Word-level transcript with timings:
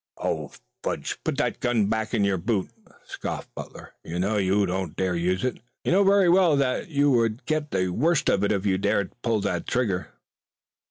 "Oh, 0.17 0.51
fudge! 0.81 1.19
Put 1.23 1.37
that 1.37 1.59
gun 1.59 1.85
back 1.85 2.11
in 2.15 2.23
your 2.23 2.39
boot!" 2.39 2.69
scoffed 3.05 3.53
Butler. 3.53 3.93
"You 4.03 4.17
know 4.17 4.37
you 4.37 4.65
don't 4.65 4.95
dare 4.95 5.13
to 5.13 5.19
use 5.19 5.43
it. 5.45 5.59
You 5.83 5.91
know 5.91 6.03
very 6.03 6.27
well 6.27 6.55
that 6.55 6.87
you 6.89 7.11
would 7.11 7.45
get 7.45 7.69
the 7.69 7.89
worst 7.89 8.27
of 8.27 8.43
it 8.43 8.51
if 8.51 8.65
you 8.65 8.79
dared 8.79 9.11
to 9.11 9.17
pull 9.21 9.41
the 9.41 9.61
trigger." 9.61 10.07